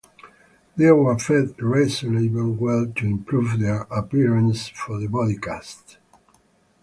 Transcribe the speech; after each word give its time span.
They 0.77 0.91
were 0.93 1.19
fed 1.19 1.61
reasonably 1.61 2.27
well 2.27 2.87
to 2.87 3.05
improve 3.05 3.59
their 3.59 3.81
appearance 3.81 4.67
for 4.67 4.97
the 4.97 5.05
body 5.05 5.37
casts. 5.37 5.97